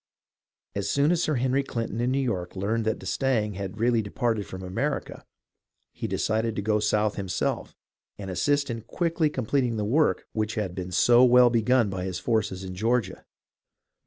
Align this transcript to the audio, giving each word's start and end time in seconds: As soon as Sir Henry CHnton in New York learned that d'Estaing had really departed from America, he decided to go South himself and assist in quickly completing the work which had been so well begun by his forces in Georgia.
As 0.73 0.89
soon 0.89 1.11
as 1.11 1.21
Sir 1.21 1.35
Henry 1.35 1.63
CHnton 1.63 1.99
in 2.01 2.09
New 2.09 2.17
York 2.19 2.55
learned 2.55 2.85
that 2.85 2.97
d'Estaing 2.97 3.53
had 3.53 3.77
really 3.79 4.01
departed 4.01 4.47
from 4.47 4.63
America, 4.63 5.23
he 5.93 6.07
decided 6.07 6.55
to 6.55 6.61
go 6.63 6.79
South 6.79 7.17
himself 7.17 7.75
and 8.17 8.31
assist 8.31 8.71
in 8.71 8.81
quickly 8.81 9.29
completing 9.29 9.77
the 9.77 9.85
work 9.85 10.25
which 10.31 10.55
had 10.55 10.73
been 10.73 10.91
so 10.91 11.23
well 11.23 11.51
begun 11.51 11.91
by 11.91 12.03
his 12.03 12.17
forces 12.17 12.63
in 12.63 12.73
Georgia. 12.73 13.23